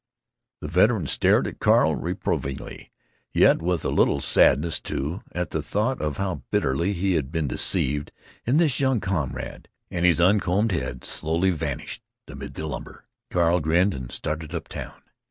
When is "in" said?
8.43-8.57